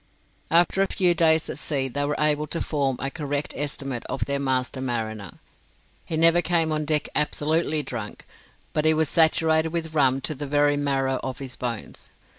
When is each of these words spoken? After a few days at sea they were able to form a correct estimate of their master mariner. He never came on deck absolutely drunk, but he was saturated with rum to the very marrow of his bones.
After 0.49 0.81
a 0.81 0.87
few 0.87 1.13
days 1.13 1.47
at 1.47 1.59
sea 1.59 1.87
they 1.87 2.05
were 2.05 2.15
able 2.17 2.47
to 2.47 2.59
form 2.59 2.95
a 2.99 3.11
correct 3.11 3.53
estimate 3.55 4.03
of 4.05 4.25
their 4.25 4.39
master 4.39 4.81
mariner. 4.81 5.33
He 6.05 6.17
never 6.17 6.41
came 6.41 6.71
on 6.71 6.85
deck 6.85 7.07
absolutely 7.13 7.83
drunk, 7.83 8.25
but 8.73 8.83
he 8.83 8.95
was 8.95 9.09
saturated 9.09 9.67
with 9.69 9.93
rum 9.93 10.19
to 10.21 10.33
the 10.33 10.47
very 10.47 10.75
marrow 10.75 11.19
of 11.21 11.37
his 11.37 11.55
bones. 11.55 12.09